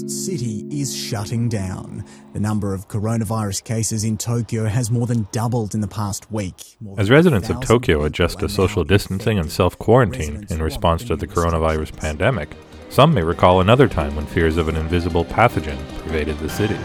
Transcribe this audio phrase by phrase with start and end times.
[0.00, 2.04] largest city is shutting down.
[2.32, 6.76] The number of coronavirus cases in Tokyo has more than doubled in the past week.
[6.96, 11.26] As residents of Tokyo adjust to social distancing and self quarantine in response to the
[11.26, 12.56] coronavirus pandemic,
[12.88, 16.78] some may recall another time when fears of an invisible pathogen pervaded the city.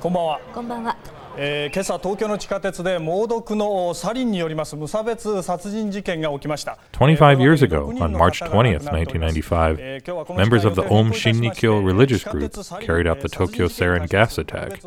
[0.00, 0.40] こんばんは。
[0.52, 1.17] こんばんは。
[1.37, 6.77] えー、今朝東京の地下鉄で猛毒のサリンによります無差別殺人事件が起きました。
[6.93, 12.51] 25 years ago on March 20th 1995 members of the Aum Shinrikyo religious group
[12.81, 14.81] carried out the Tokyo sarin gas attack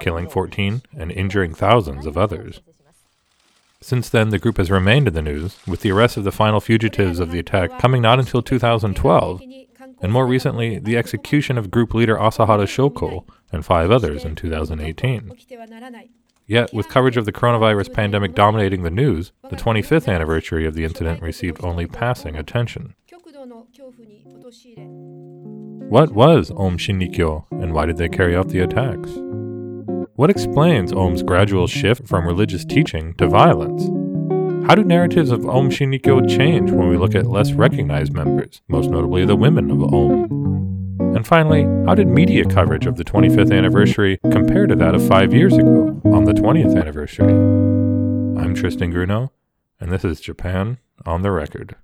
[0.00, 2.60] killing 14 and injuring thousands of others.
[3.80, 6.60] Since then, the group has remained in the news, with the arrest of the final
[6.60, 9.42] fugitives of the attack coming not until 2012,
[10.00, 15.32] and more recently, the execution of group leader Asahara Shoko and five others in 2018.
[16.46, 20.84] Yet, with coverage of the coronavirus pandemic dominating the news, the 25th anniversary of the
[20.84, 22.94] incident received only passing attention.
[25.88, 29.10] What was Aum Shinrikyo, and why did they carry out the attacks?
[30.16, 33.84] What explains Aum's gradual shift from religious teaching to violence?
[34.66, 38.90] How do narratives of Aum Shinrikyo change when we look at less recognized members, most
[38.90, 40.51] notably the women of Aum?
[41.14, 45.34] And finally, how did media coverage of the 25th anniversary compare to that of five
[45.34, 47.32] years ago on the 20th anniversary?
[47.32, 49.28] I'm Tristan Grunow,
[49.78, 51.76] and this is Japan on the Record.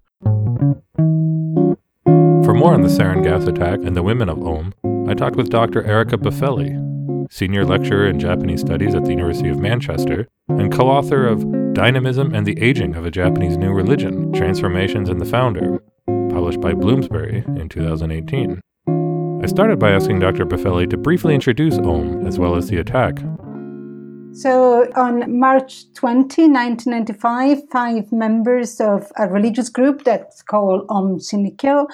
[2.49, 4.73] For more on the sarin gas attack and the women of Aum,
[5.07, 5.85] I talked with Dr.
[5.85, 11.27] Erica Baffelli, senior lecturer in Japanese studies at the University of Manchester and co author
[11.27, 16.63] of Dynamism and the Aging of a Japanese New Religion Transformations in the Founder, published
[16.63, 18.63] by Bloomsbury in 2018.
[19.41, 20.45] I started by asking Dr.
[20.45, 23.19] Baffelli to briefly introduce Aum as well as the attack.
[24.33, 31.87] So, on March 20, 1995, five members of a religious group that's called Aum Shinrikyo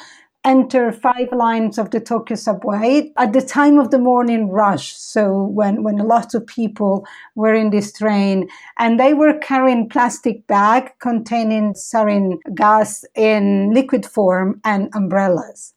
[0.45, 4.95] enter five lines of the Tokyo subway at the time of the morning rush.
[4.95, 8.48] So when, when a lot of people were in this train
[8.79, 15.74] and they were carrying plastic bag containing sarin gas in liquid form and umbrellas.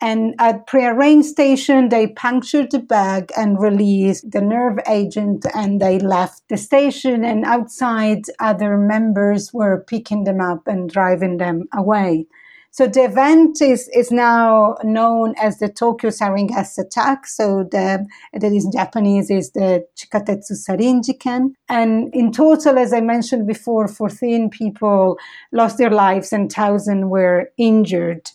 [0.00, 5.98] And at prearranged station, they punctured the bag and released the nerve agent and they
[5.98, 7.24] left the station.
[7.24, 12.26] And outside, other members were picking them up and driving them away.
[12.74, 17.24] So the event is, is now known as the Tokyo sarin gas attack.
[17.28, 21.50] So the, that is in Japanese is the Chikatetsu sarin jiken.
[21.68, 25.18] And in total, as I mentioned before, 14 people
[25.52, 28.28] lost their lives and 1,000 were injured.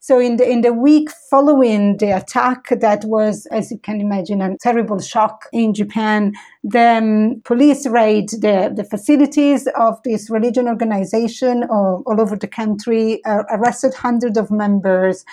[0.00, 4.40] So in the in the week following the attack, that was, as you can imagine,
[4.40, 6.32] a terrible shock in Japan.
[6.62, 13.24] The police raid the, the facilities of this religion organization all, all over the country,
[13.24, 15.24] uh, arrested hundreds of members,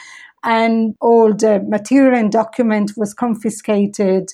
[0.44, 4.34] and all the material and document was confiscated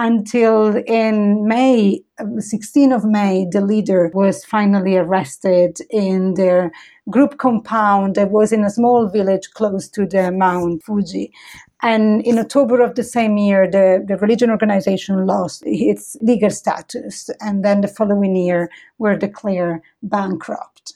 [0.00, 6.72] until in May, um, 16th of May, the leader was finally arrested in their
[7.10, 11.34] group compound that was in a small village close to the Mount Fuji.
[11.82, 17.28] And in October of the same year, the, the religion organization lost its legal status.
[17.40, 20.94] And then the following year were declared bankrupt.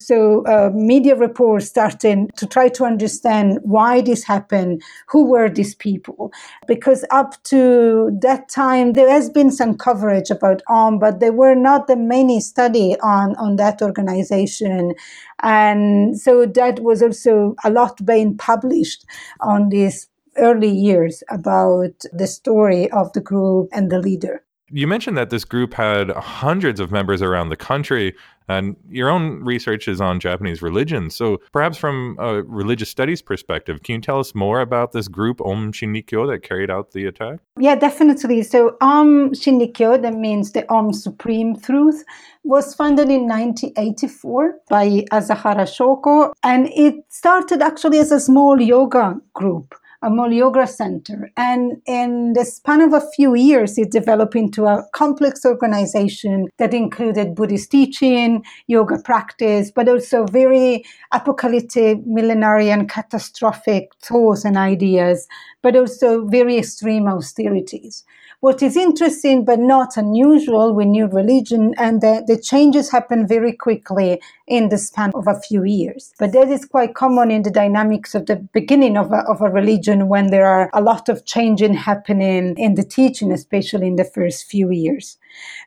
[0.00, 5.74] So uh, media reports starting to try to understand why this happened, who were these
[5.74, 6.32] people,
[6.66, 11.54] because up to that time there has been some coverage about Aum, but there were
[11.54, 14.94] not the many study on on that organization,
[15.42, 19.04] and so that was also a lot being published
[19.40, 24.44] on these early years about the story of the group and the leader.
[24.70, 28.14] You mentioned that this group had hundreds of members around the country,
[28.48, 31.10] and your own research is on Japanese religion.
[31.10, 35.40] So, perhaps from a religious studies perspective, can you tell us more about this group,
[35.40, 37.40] Aum Shinrikyo, that carried out the attack?
[37.58, 38.42] Yeah, definitely.
[38.42, 42.04] So, Aum Shinrikyo, that means the Aum Supreme Truth,
[42.42, 49.18] was founded in 1984 by Asahara Shoko, and it started actually as a small yoga
[49.32, 49.74] group
[50.04, 51.30] a Yoga Center.
[51.36, 56.74] And in the span of a few years, it developed into a complex organization that
[56.74, 65.26] included Buddhist teaching, yoga practice, but also very apocalyptic, millenarian, catastrophic thoughts and ideas,
[65.62, 68.04] but also very extreme austerities.
[68.44, 73.54] What is interesting but not unusual with new religion, and the, the changes happen very
[73.54, 76.12] quickly in the span of a few years.
[76.18, 79.48] But that is quite common in the dynamics of the beginning of a, of a
[79.48, 84.04] religion when there are a lot of changing happening in the teaching, especially in the
[84.04, 85.18] first few years.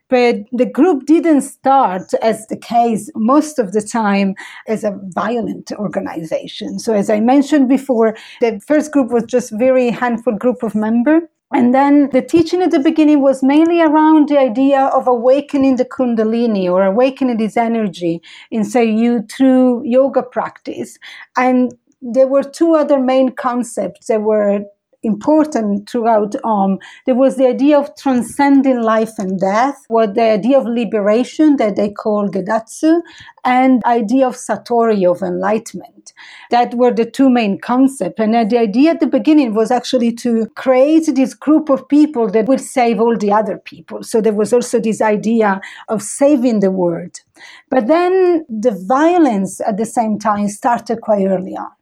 [0.10, 4.36] But the group didn't start, as the case most of the time,
[4.68, 6.80] as a violent organization.
[6.80, 11.24] So, as I mentioned before, the first group was just very handful group of members.
[11.54, 15.86] And then the teaching at the beginning was mainly around the idea of awakening the
[15.86, 18.22] Kundalini or awakening this energy
[18.52, 20.98] inside you through yoga practice.
[21.38, 21.74] And
[22.14, 24.62] there were two other main concepts that were
[25.04, 26.80] important throughout Aum.
[27.06, 31.76] There was the idea of transcending life and death, what the idea of liberation that
[31.76, 33.02] they call Gedatsu,
[33.46, 36.14] and idea of Satori, of enlightenment.
[36.50, 38.20] That were the two main concepts.
[38.20, 42.30] And uh, the idea at the beginning was actually to create this group of people
[42.32, 44.04] that would save all the other people.
[44.04, 47.22] So there was also this idea of saving the world.
[47.70, 51.77] But then the violence at the same time started quite early on.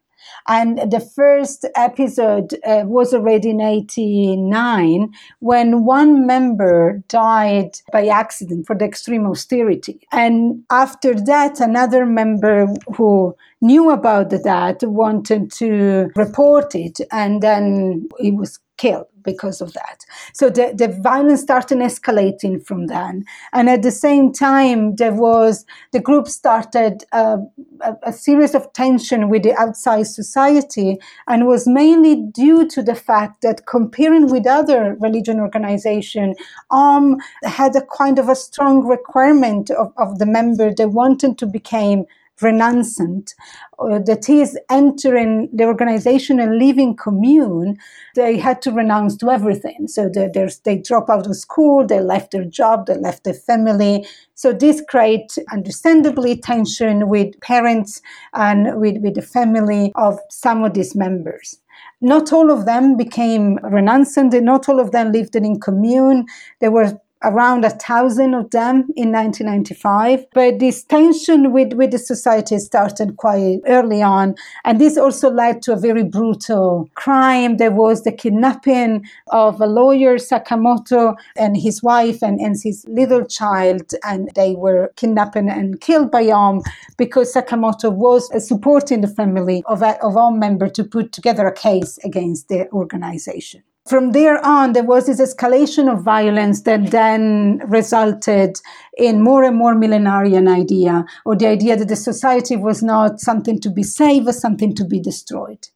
[0.47, 8.67] And the first episode uh, was already in 89 when one member died by accident
[8.67, 9.99] for the extreme austerity.
[10.11, 18.07] And after that, another member who knew about that wanted to report it and then
[18.19, 20.05] it was killed because of that.
[20.33, 23.25] So the, the violence started escalating from then.
[23.53, 27.37] And at the same time, there was, the group started a,
[27.81, 32.95] a, a series of tension with the outside society and was mainly due to the
[32.95, 36.35] fact that comparing with other religion organization,
[36.71, 40.73] Aum had a kind of a strong requirement of, of the member.
[40.73, 42.05] They wanted to become
[42.41, 43.33] renouncant,
[43.79, 47.77] uh, that is entering the organization and leaving commune,
[48.15, 49.87] they had to renounce to everything.
[49.87, 50.29] So they,
[50.63, 54.07] they drop out of school, they left their job, they left their family.
[54.33, 58.01] So this creates understandably tension with parents
[58.33, 61.59] and with, with the family of some of these members.
[62.01, 64.33] Not all of them became renouncant.
[64.43, 66.25] Not all of them lived in commune.
[66.59, 70.25] There were around a thousand of them in 1995.
[70.33, 74.35] But this tension with, with the society started quite early on.
[74.63, 77.57] And this also led to a very brutal crime.
[77.57, 83.25] There was the kidnapping of a lawyer, Sakamoto, and his wife and, and his little
[83.25, 83.93] child.
[84.03, 86.61] And they were kidnapped and killed by Aum
[86.97, 91.53] because Sakamoto was supporting the family of, a, of Aum member to put together a
[91.53, 97.61] case against the organization from there on, there was this escalation of violence that then
[97.67, 98.59] resulted
[98.97, 103.59] in more and more millenarian idea, or the idea that the society was not something
[103.59, 105.67] to be saved, but something to be destroyed.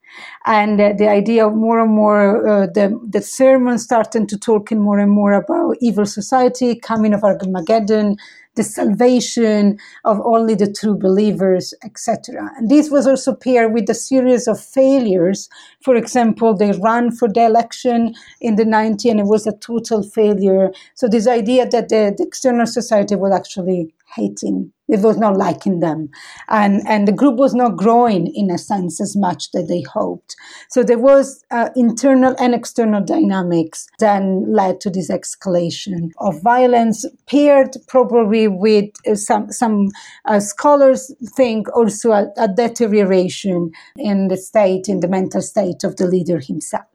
[0.47, 4.81] And uh, the idea of more and more, uh, the, the sermons starting to talking
[4.81, 8.17] more and more about evil society, coming of Armageddon,
[8.55, 12.51] the salvation of only the true believers, etc.
[12.57, 15.49] And this was also paired with a series of failures.
[15.83, 20.03] For example, they ran for the election in the 90s and it was a total
[20.03, 20.71] failure.
[20.95, 24.71] So this idea that the, the external society was actually hating.
[24.88, 26.09] It was not liking them.
[26.47, 30.35] And and the group was not growing in a sense as much that they hoped.
[30.69, 37.06] So there was uh, internal and external dynamics then led to this escalation of violence
[37.27, 39.89] paired probably with uh, some some
[40.25, 45.97] uh, scholars think also a, a deterioration in the state in the mental state of
[45.97, 46.88] the leader himself.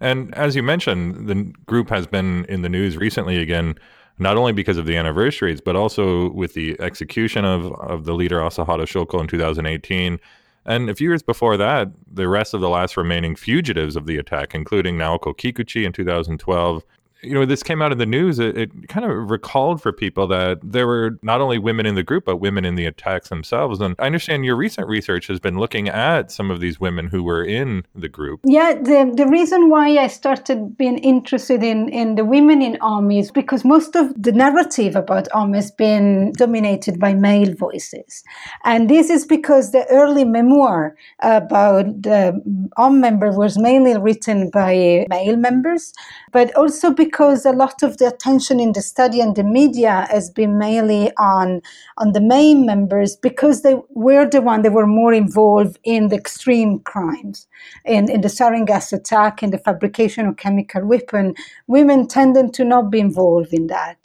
[0.00, 3.76] And as you mentioned the group has been in the news recently again
[4.20, 8.38] not only because of the anniversaries, but also with the execution of, of the leader
[8.38, 10.20] Asahara Shoko in 2018.
[10.66, 14.18] And a few years before that, the rest of the last remaining fugitives of the
[14.18, 16.84] attack, including Naoko Kikuchi in 2012,
[17.22, 20.26] you know, this came out in the news, it, it, kind of recalled for people
[20.28, 23.80] that there were not only women in the group, but women in the attacks themselves.
[23.80, 27.22] And I understand your recent research has been looking at some of these women who
[27.22, 28.40] were in the group.
[28.44, 33.10] Yeah, the, the reason why I started being interested in, in the women in Aum
[33.10, 38.24] is because most of the narrative about has been dominated by male voices.
[38.64, 42.40] And this is because the early memoir about the
[42.76, 45.92] Aum member was mainly written by male members,
[46.32, 50.06] but also because because a lot of the attention in the study and the media
[50.10, 51.60] has been mainly on
[51.98, 56.16] on the main members because they were the one that were more involved in the
[56.16, 57.48] extreme crimes.
[57.84, 61.34] In, in the sarin gas attack in the fabrication of chemical weapon
[61.66, 63.98] women tended to not be involved in that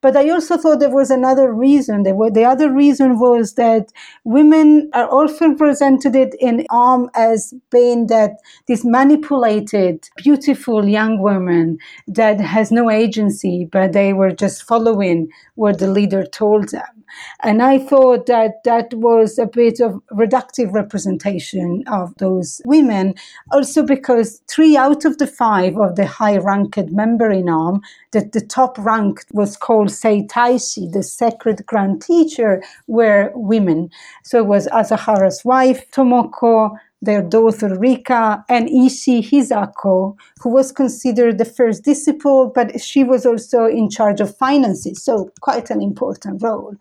[0.00, 2.02] but I also thought there was another reason.
[2.02, 3.92] The other reason was that
[4.24, 8.32] women are often presented in Aum as being that
[8.68, 15.78] this manipulated, beautiful young woman that has no agency, but they were just following what
[15.78, 16.95] the leader told them.
[17.42, 23.14] And I thought that that was a bit of reductive representation of those women,
[23.52, 27.80] also because three out of the five of the high ranked member in Aum,
[28.12, 33.90] that the top ranked was called Seitaishi, the sacred grand teacher, were women.
[34.24, 41.38] So it was Asahara's wife, Tomoko, their daughter Rika, and Ishii Hisako, who was considered
[41.38, 46.42] the first disciple, but she was also in charge of finances, so quite an important
[46.42, 46.74] role.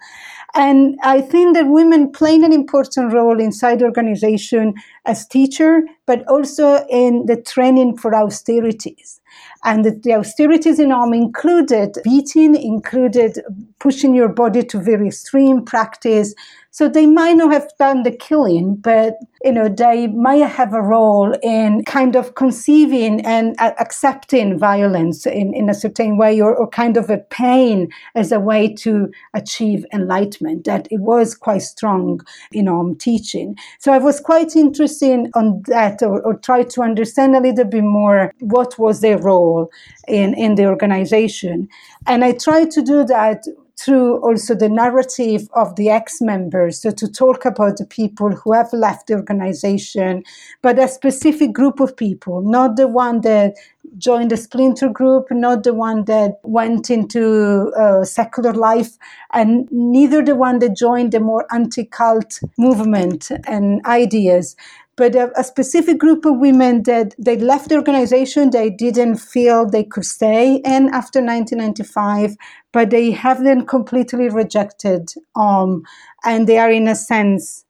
[0.54, 4.74] And I think that women played an important role inside the organization
[5.06, 9.20] as teacher, but also in the training for austerities.
[9.66, 13.40] And the, the austerities in Aum included beating, included
[13.80, 16.34] pushing your body to very extreme practice,
[16.76, 19.14] so they might not have done the killing, but
[19.46, 25.54] you know they might have a role in kind of conceiving and accepting violence in,
[25.54, 29.86] in a certain way, or, or kind of a pain as a way to achieve
[29.94, 30.66] enlightenment.
[30.66, 32.20] That it was quite strong
[32.52, 33.56] in Aum teaching.
[33.80, 37.86] So I was quite interested on that, or, or try to understand a little bit
[37.86, 39.72] more what was their role
[40.10, 41.70] in in the organization,
[42.06, 43.46] and I tried to do that
[43.78, 46.82] through also the narrative of the ex members.
[46.82, 50.24] So, to talk about the people who have left the organization,
[50.62, 53.56] but a specific group of people, not the one that
[53.98, 58.98] joined the splinter group, not the one that went into uh, secular life,
[59.34, 64.56] and neither the one that joined the more anti cult movement and ideas
[64.98, 69.66] but a, a, specific group of women that they left the organization they didn't feel
[69.66, 72.36] they could stay in after 1995
[72.72, 75.84] but they have been completely rejected um,
[76.24, 77.66] and they are in a sense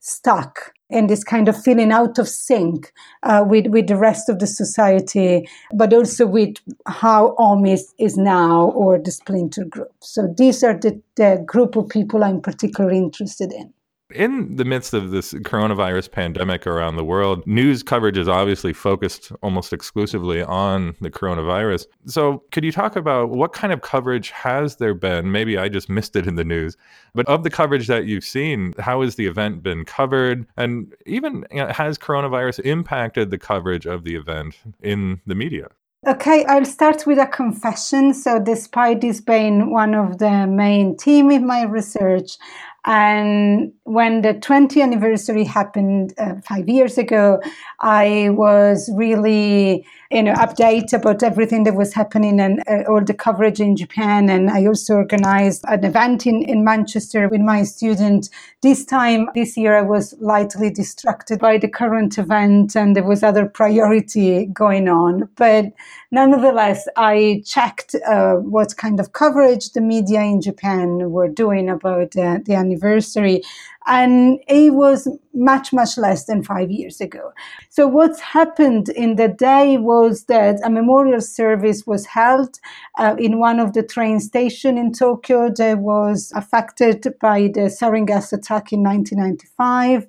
[0.00, 2.92] stuck in this kind of feeling out of sync
[3.24, 6.56] uh, with, with the rest of the society, but also with
[6.86, 9.92] how Aum is, is now or the splinter group.
[10.00, 13.72] So these are the, the group of people I'm particularly interested in.
[14.14, 19.32] In the midst of this coronavirus pandemic around the world, news coverage is obviously focused
[19.42, 21.86] almost exclusively on the coronavirus.
[22.04, 25.32] So, could you talk about what kind of coverage has there been?
[25.32, 26.76] Maybe I just missed it in the news,
[27.16, 30.46] but of the coverage that you've seen, how has the event been covered?
[30.56, 35.66] And even you know, has coronavirus impacted the coverage of the event in the media?
[36.06, 38.14] Okay, I'll start with a confession.
[38.14, 42.38] So, despite this being one of the main theme in my research,
[42.86, 47.40] and when the 20th anniversary happened uh, five years ago,
[47.80, 53.14] I was really, you know, update about everything that was happening and uh, all the
[53.14, 54.28] coverage in Japan.
[54.28, 58.30] And I also organized an event in, in Manchester with my student.
[58.62, 63.22] This time, this year, I was lightly distracted by the current event and there was
[63.22, 65.28] other priority going on.
[65.36, 65.72] But
[66.10, 72.16] nonetheless, I checked uh, what kind of coverage the media in Japan were doing about
[72.16, 73.42] uh, the anniversary.
[73.86, 77.32] And it was much, much less than five years ago.
[77.68, 82.58] So what happened in the day was that a memorial service was held
[82.98, 88.06] uh, in one of the train stations in Tokyo that was affected by the sarin
[88.06, 90.06] gas attack in 1995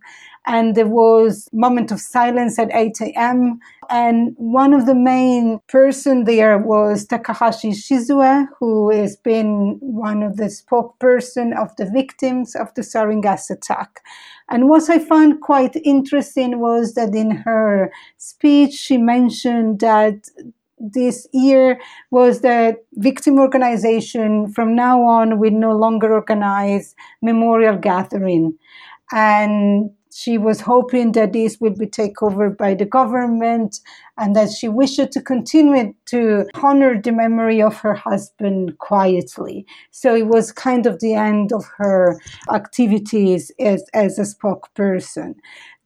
[0.47, 3.59] and there was moment of silence at 8 a.m.
[3.89, 10.37] And one of the main person there was Takahashi Shizue, who has been one of
[10.37, 13.99] the spokesperson of the victims of the sarin gas attack.
[14.49, 20.29] And what I found quite interesting was that in her speech, she mentioned that
[20.79, 28.57] this year was that victim organization from now on will no longer organize memorial gathering
[29.11, 33.79] and she was hoping that this would be taken over by the government
[34.17, 39.65] and that she wished to continue to honor the memory of her husband quietly.
[39.91, 42.19] So it was kind of the end of her
[42.51, 45.35] activities as, as a spokesperson.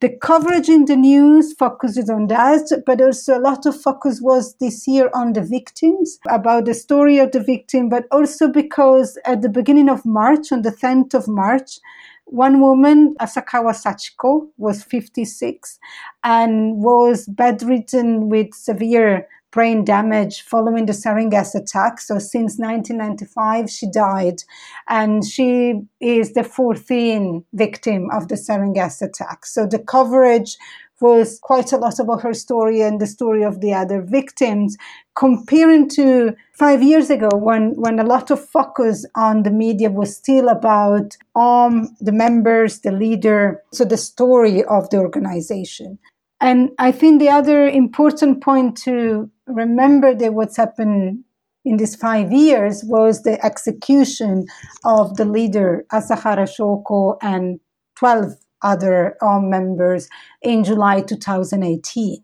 [0.00, 4.56] The coverage in the news focuses on that, but also a lot of focus was
[4.58, 9.42] this year on the victims, about the story of the victim, but also because at
[9.42, 11.78] the beginning of March, on the 10th of March,
[12.24, 15.78] one woman, Asakawa Sachiko, was 56
[16.24, 22.00] and was bedridden with severe brain damage following the sarin gas attack.
[22.00, 24.42] So since 1995, she died,
[24.88, 29.44] and she is the 14th victim of the sarin gas attack.
[29.44, 30.56] So the coverage
[31.02, 34.76] was quite a lot about her story and the story of the other victims,
[35.16, 40.16] comparing to five years ago when, when a lot of focus on the media was
[40.16, 45.98] still about um, the members, the leader, so the story of the organization.
[46.40, 51.24] And I think the other important point to remember that what's happened
[51.64, 54.46] in these five years was the execution
[54.84, 57.60] of the leader Asahara Shoko and
[57.96, 60.08] 12 other Aum members
[60.42, 62.22] in July 2018.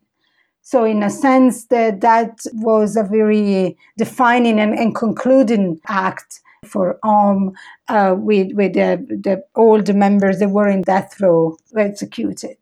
[0.62, 6.98] So, in a sense, that that was a very defining and, and concluding act for
[7.02, 7.52] Aum
[7.88, 12.56] uh, with, with the, the, all the members that were in death row executed.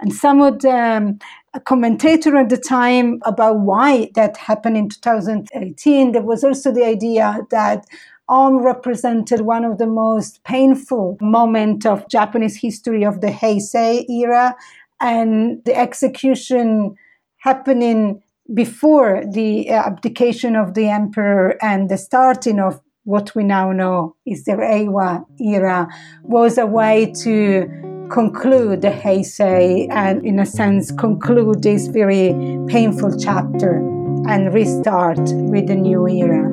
[0.00, 1.18] And some of the um,
[1.64, 7.40] commentator at the time about why that happened in 2018, there was also the idea
[7.50, 7.86] that
[8.28, 14.56] Aum represented one of the most painful moments of Japanese history of the Heisei era,
[15.00, 16.96] and the execution
[17.38, 23.70] happening before the uh, abdication of the emperor and the starting of what we now
[23.70, 25.86] know is the Reiwa era
[26.22, 27.68] was a way to
[28.10, 32.34] conclude the Heisei and, in a sense, conclude this very
[32.66, 33.76] painful chapter
[34.28, 36.45] and restart with the new era.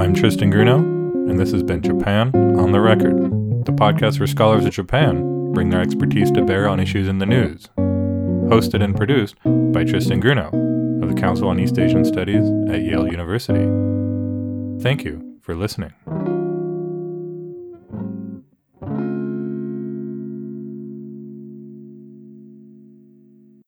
[0.00, 0.78] I'm Tristan Grunow,
[1.28, 3.18] and this has been Japan on the Record,
[3.66, 7.26] the podcast where scholars of Japan bring their expertise to bear on issues in the
[7.26, 7.68] news.
[7.76, 13.08] Hosted and produced by Tristan Grunow of the Council on East Asian Studies at Yale
[13.08, 13.66] University.
[14.82, 15.92] Thank you for listening.